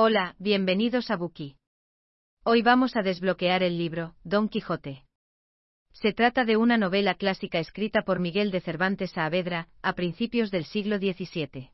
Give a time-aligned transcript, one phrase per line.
[0.00, 1.56] Hola, bienvenidos a Buki.
[2.44, 5.02] Hoy vamos a desbloquear el libro, Don Quijote.
[5.90, 10.66] Se trata de una novela clásica escrita por Miguel de Cervantes Saavedra, a principios del
[10.66, 11.72] siglo XVII.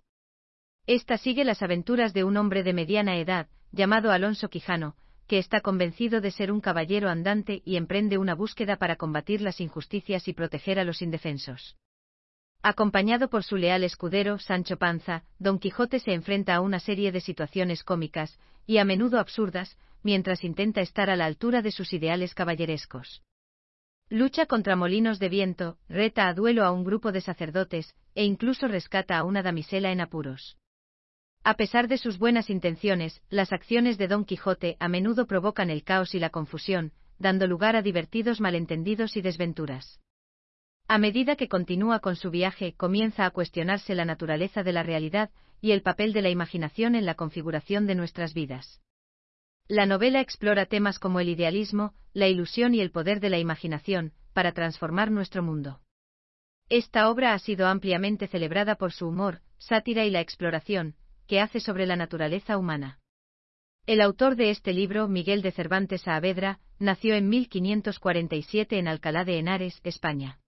[0.86, 4.96] Esta sigue las aventuras de un hombre de mediana edad, llamado Alonso Quijano,
[5.26, 9.60] que está convencido de ser un caballero andante y emprende una búsqueda para combatir las
[9.60, 11.76] injusticias y proteger a los indefensos.
[12.66, 17.20] Acompañado por su leal escudero, Sancho Panza, Don Quijote se enfrenta a una serie de
[17.20, 22.32] situaciones cómicas, y a menudo absurdas, mientras intenta estar a la altura de sus ideales
[22.32, 23.22] caballerescos.
[24.08, 28.66] Lucha contra molinos de viento, reta a duelo a un grupo de sacerdotes, e incluso
[28.66, 30.56] rescata a una damisela en apuros.
[31.42, 35.84] A pesar de sus buenas intenciones, las acciones de Don Quijote a menudo provocan el
[35.84, 40.00] caos y la confusión, dando lugar a divertidos malentendidos y desventuras.
[40.86, 45.30] A medida que continúa con su viaje, comienza a cuestionarse la naturaleza de la realidad
[45.62, 48.82] y el papel de la imaginación en la configuración de nuestras vidas.
[49.66, 54.12] La novela explora temas como el idealismo, la ilusión y el poder de la imaginación,
[54.34, 55.80] para transformar nuestro mundo.
[56.68, 61.60] Esta obra ha sido ampliamente celebrada por su humor, sátira y la exploración, que hace
[61.60, 62.98] sobre la naturaleza humana.
[63.86, 69.38] El autor de este libro, Miguel de Cervantes Saavedra, nació en 1547 en Alcalá de
[69.38, 70.40] Henares, España.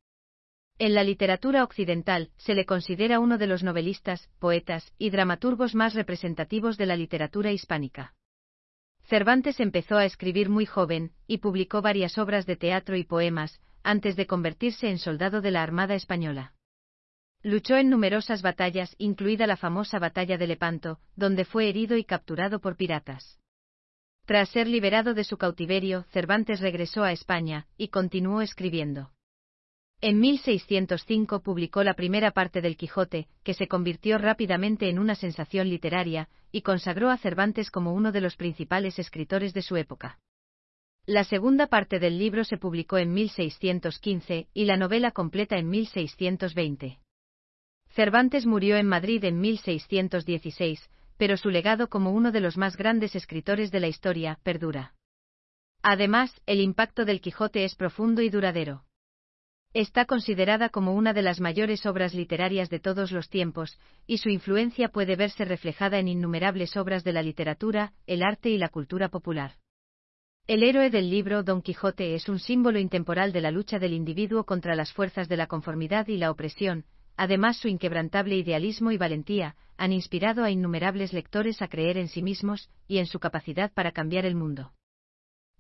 [0.79, 5.95] En la literatura occidental, se le considera uno de los novelistas, poetas y dramaturgos más
[5.95, 8.15] representativos de la literatura hispánica.
[9.05, 14.17] Cervantes empezó a escribir muy joven, y publicó varias obras de teatro y poemas, antes
[14.17, 16.53] de convertirse en soldado de la Armada Española.
[17.43, 22.61] Luchó en numerosas batallas, incluida la famosa batalla de Lepanto, donde fue herido y capturado
[22.61, 23.39] por piratas.
[24.27, 29.13] Tras ser liberado de su cautiverio, Cervantes regresó a España, y continuó escribiendo.
[30.03, 35.71] En 1605 publicó la primera parte del Quijote, que se convirtió rápidamente en una sensación
[35.71, 40.19] literaria, y consagró a Cervantes como uno de los principales escritores de su época.
[41.07, 46.99] La segunda parte del libro se publicó en 1615 y la novela completa en 1620.
[47.91, 53.15] Cervantes murió en Madrid en 1616, pero su legado como uno de los más grandes
[53.15, 54.95] escritores de la historia perdura.
[55.81, 58.86] Además, el impacto del Quijote es profundo y duradero.
[59.77, 64.31] Está considerada como una de las mayores obras literarias de todos los tiempos, y su
[64.31, 69.11] influencia puede verse reflejada en innumerables obras de la literatura, el arte y la cultura
[69.11, 69.57] popular.
[70.47, 74.45] El héroe del libro Don Quijote es un símbolo intemporal de la lucha del individuo
[74.45, 76.87] contra las fuerzas de la conformidad y la opresión,
[77.19, 82.23] Además, su inquebrantable idealismo y valentía han inspirado a innumerables lectores a creer en sí
[82.23, 84.73] mismos y en su capacidad para cambiar el mundo.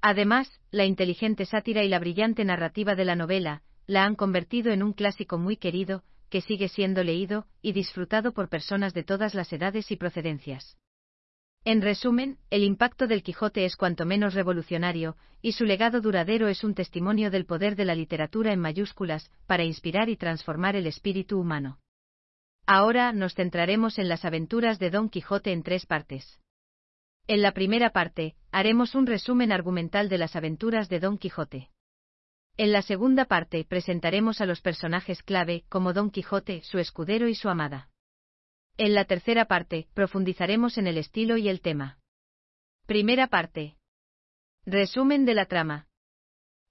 [0.00, 4.83] Además, la inteligente sátira y la brillante narrativa de la novela la han convertido en
[4.83, 9.53] un clásico muy querido, que sigue siendo leído y disfrutado por personas de todas las
[9.53, 10.77] edades y procedencias.
[11.65, 16.63] En resumen, el impacto del Quijote es cuanto menos revolucionario, y su legado duradero es
[16.63, 21.41] un testimonio del poder de la literatura en mayúsculas, para inspirar y transformar el espíritu
[21.41, 21.81] humano.
[22.67, 26.41] Ahora nos centraremos en las aventuras de Don Quijote en tres partes.
[27.29, 31.71] En la primera parte, haremos un resumen argumental de las aventuras de Don Quijote.
[32.59, 37.34] En la segunda parte presentaremos a los personajes clave, como Don Quijote, su escudero y
[37.34, 37.91] su amada.
[38.78, 41.99] En la tercera parte, profundizaremos en el estilo y el tema.
[42.87, 43.77] Primera parte.
[44.65, 45.87] Resumen de la trama.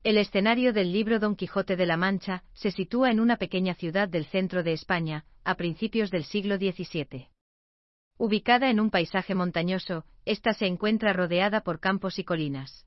[0.04, 4.10] El escenario del libro Don Quijote de la Mancha se sitúa en una pequeña ciudad
[4.10, 7.30] del centro de España, a principios del siglo XVII.
[8.18, 12.86] Ubicada en un paisaje montañoso, esta se encuentra rodeada por campos y colinas.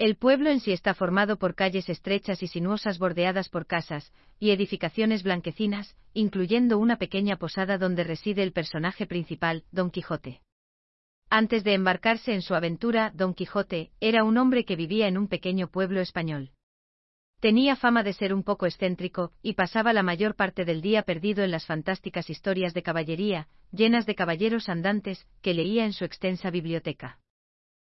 [0.00, 4.50] El pueblo en sí está formado por calles estrechas y sinuosas bordeadas por casas y
[4.50, 10.40] edificaciones blanquecinas, incluyendo una pequeña posada donde reside el personaje principal, Don Quijote.
[11.28, 15.28] Antes de embarcarse en su aventura, Don Quijote era un hombre que vivía en un
[15.28, 16.52] pequeño pueblo español.
[17.38, 21.44] Tenía fama de ser un poco excéntrico, y pasaba la mayor parte del día perdido
[21.44, 26.48] en las fantásticas historias de caballería, llenas de caballeros andantes, que leía en su extensa
[26.50, 27.19] biblioteca.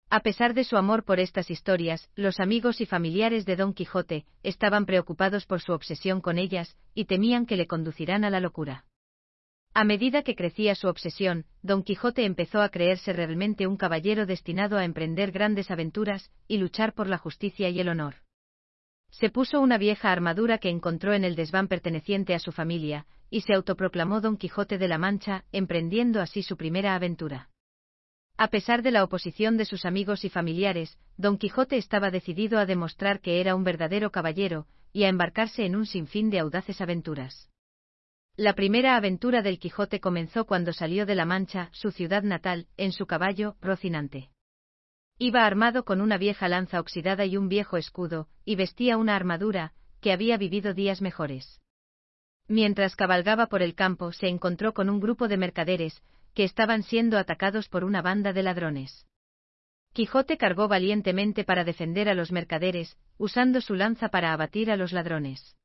[0.09, 4.25] A pesar de su amor por estas historias, los amigos y familiares de Don Quijote
[4.43, 8.85] estaban preocupados por su obsesión con ellas, y temían que le conducirán a la locura.
[9.75, 14.77] A medida que crecía su obsesión, Don Quijote empezó a creerse realmente un caballero destinado
[14.77, 18.17] a emprender grandes aventuras y luchar por la justicia y el honor.
[19.09, 23.41] Se puso una vieja armadura que encontró en el desván perteneciente a su familia, y
[23.41, 27.49] se autoproclamó Don Quijote de la Mancha, emprendiendo así su primera aventura.
[28.37, 32.65] A pesar de la oposición de sus amigos y familiares, Don Quijote estaba decidido a
[32.65, 37.49] demostrar que era un verdadero caballero, y a embarcarse en un sinfín de audaces aventuras.
[38.35, 42.91] La primera aventura del Quijote comenzó cuando salió de La Mancha, su ciudad natal, en
[42.91, 44.31] su caballo, Rocinante.
[45.19, 49.73] Iba armado con una vieja lanza oxidada y un viejo escudo, y vestía una armadura,
[50.01, 51.61] que había vivido días mejores.
[52.47, 56.01] Mientras cabalgaba por el campo se encontró con un grupo de mercaderes,
[56.33, 59.05] que estaban siendo atacados por una banda de ladrones.
[59.93, 64.91] Quijote cargó valientemente para defender a los mercaderes, usando su lanza para abatir a los
[64.91, 65.55] ladrones.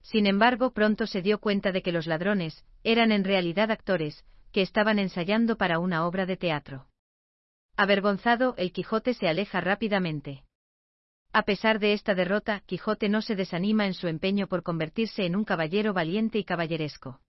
[0.00, 4.62] Sin embargo, pronto se dio cuenta de que los ladrones eran en realidad actores, que
[4.62, 6.86] estaban ensayando para una obra de teatro.
[7.76, 10.44] Avergonzado, el Quijote se aleja rápidamente.
[11.32, 15.36] A pesar de esta derrota, Quijote no se desanima en su empeño por convertirse en
[15.36, 17.20] un caballero valiente y caballeresco.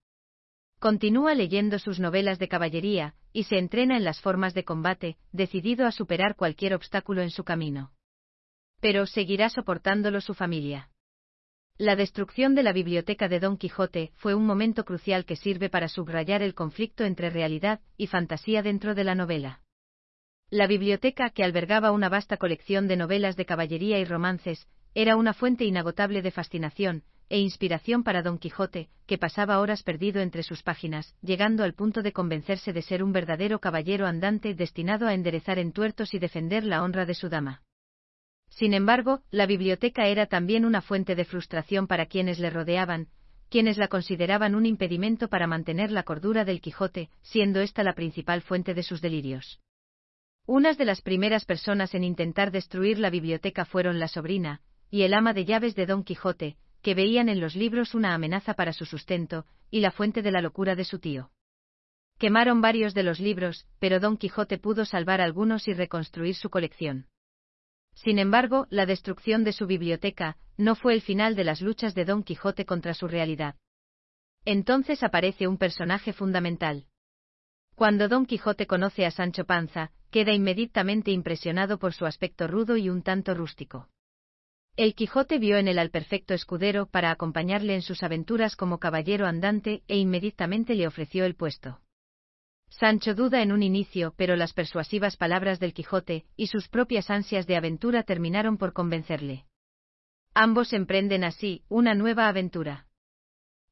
[0.83, 5.87] Continúa leyendo sus novelas de caballería, y se entrena en las formas de combate, decidido
[5.87, 7.93] a superar cualquier obstáculo en su camino.
[8.81, 10.89] Pero seguirá soportándolo su familia.
[11.77, 15.87] La destrucción de la biblioteca de Don Quijote fue un momento crucial que sirve para
[15.87, 19.61] subrayar el conflicto entre realidad y fantasía dentro de la novela.
[20.49, 25.33] La biblioteca, que albergaba una vasta colección de novelas de caballería y romances, era una
[25.33, 30.61] fuente inagotable de fascinación, e inspiración para Don Quijote, que pasaba horas perdido entre sus
[30.61, 35.57] páginas, llegando al punto de convencerse de ser un verdadero caballero andante destinado a enderezar
[35.57, 37.63] entuertos y defender la honra de su dama.
[38.49, 43.07] Sin embargo, la biblioteca era también una fuente de frustración para quienes le rodeaban,
[43.49, 48.43] quienes la consideraban un impedimento para mantener la cordura del Quijote, siendo esta la principal
[48.43, 49.59] fuente de sus delirios.
[50.45, 55.15] Unas de las primeras personas en intentar destruir la biblioteca fueron la sobrina, y el
[55.15, 58.85] ama de llaves de Don Quijote, que veían en los libros una amenaza para su
[58.85, 61.31] sustento, y la fuente de la locura de su tío.
[62.19, 67.07] Quemaron varios de los libros, pero Don Quijote pudo salvar algunos y reconstruir su colección.
[67.95, 72.05] Sin embargo, la destrucción de su biblioteca no fue el final de las luchas de
[72.05, 73.55] Don Quijote contra su realidad.
[74.45, 76.85] Entonces aparece un personaje fundamental.
[77.75, 82.89] Cuando Don Quijote conoce a Sancho Panza, queda inmediatamente impresionado por su aspecto rudo y
[82.89, 83.87] un tanto rústico.
[84.75, 89.27] El Quijote vio en él al perfecto escudero para acompañarle en sus aventuras como caballero
[89.27, 91.79] andante e inmediatamente le ofreció el puesto.
[92.69, 97.45] Sancho duda en un inicio, pero las persuasivas palabras del Quijote y sus propias ansias
[97.45, 99.45] de aventura terminaron por convencerle.
[100.33, 102.87] Ambos emprenden así una nueva aventura.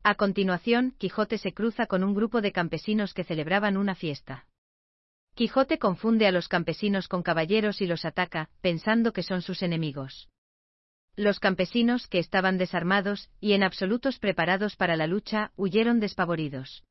[0.04, 4.46] A continuación, Quijote se cruza con un grupo de campesinos que celebraban una fiesta.
[5.34, 10.31] Quijote confunde a los campesinos con caballeros y los ataca, pensando que son sus enemigos.
[11.16, 16.84] Los campesinos, que estaban desarmados y en absolutos preparados para la lucha, huyeron despavoridos.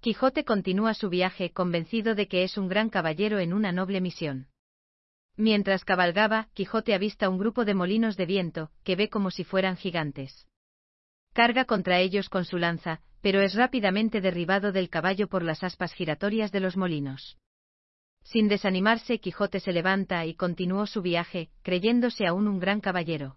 [0.00, 4.48] Quijote continúa su viaje convencido de que es un gran caballero en una noble misión.
[5.36, 9.76] Mientras cabalgaba, Quijote avista un grupo de molinos de viento, que ve como si fueran
[9.76, 10.46] gigantes.
[11.32, 15.94] Carga contra ellos con su lanza, pero es rápidamente derribado del caballo por las aspas
[15.94, 17.38] giratorias de los molinos.
[18.22, 23.36] Sin desanimarse, Quijote se levanta y continuó su viaje, creyéndose aún un gran caballero.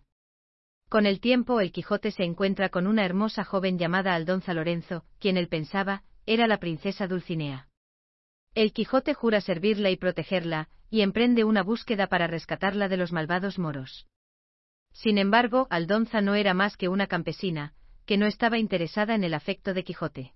[0.89, 5.37] Con el tiempo el Quijote se encuentra con una hermosa joven llamada Aldonza Lorenzo, quien
[5.37, 7.67] él pensaba, era la princesa Dulcinea.
[8.53, 13.59] El Quijote jura servirla y protegerla, y emprende una búsqueda para rescatarla de los malvados
[13.59, 14.07] moros.
[14.93, 17.73] Sin embargo, Aldonza no era más que una campesina,
[18.05, 20.34] que no estaba interesada en el afecto de Quijote.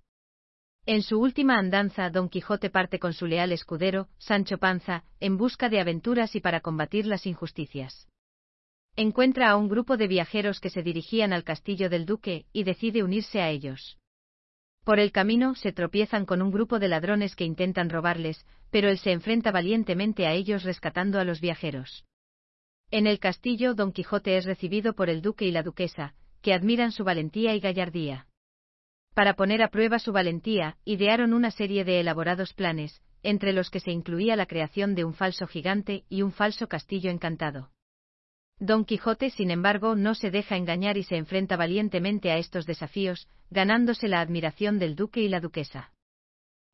[0.92, 5.70] En su última andanza, Don Quijote parte con su leal escudero, Sancho Panza, en busca
[5.70, 8.08] de aventuras y para combatir las injusticias.
[8.96, 13.04] Encuentra a un grupo de viajeros que se dirigían al castillo del duque, y decide
[13.04, 14.00] unirse a ellos.
[14.84, 18.98] Por el camino se tropiezan con un grupo de ladrones que intentan robarles, pero él
[18.98, 22.04] se enfrenta valientemente a ellos rescatando a los viajeros.
[22.90, 26.92] En el castillo Don Quijote es recibido por el duque y la duquesa, que admiran
[26.92, 28.26] su valentía y gallardía.
[29.14, 33.80] Para poner a prueba su valentía, idearon una serie de elaborados planes, entre los que
[33.80, 37.72] se incluía la creación de un falso gigante y un falso castillo encantado.
[38.60, 43.28] Don Quijote, sin embargo, no se deja engañar y se enfrenta valientemente a estos desafíos,
[43.50, 45.92] ganándose la admiración del duque y la duquesa.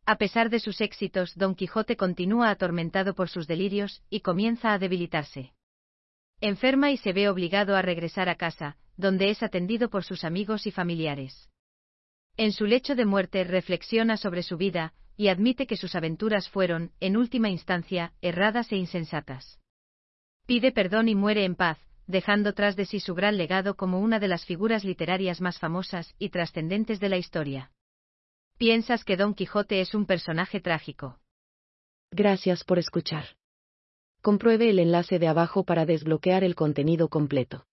[0.07, 4.79] A pesar de sus éxitos, Don Quijote continúa atormentado por sus delirios, y comienza a
[4.79, 5.53] debilitarse.
[6.41, 10.67] Enferma y se ve obligado a regresar a casa, donde es atendido por sus amigos
[10.67, 11.49] y familiares.
[12.37, 16.91] En su lecho de muerte reflexiona sobre su vida, y admite que sus aventuras fueron,
[16.99, 19.59] en última instancia, erradas e insensatas.
[20.45, 24.19] Pide perdón y muere en paz, dejando tras de sí su gran legado como una
[24.19, 27.71] de las figuras literarias más famosas y trascendentes de la historia.
[28.57, 31.19] ¿Piensas que Don Quijote es un personaje trágico?
[32.11, 33.25] Gracias por escuchar.
[34.21, 37.65] Compruebe el enlace de abajo para desbloquear el contenido completo.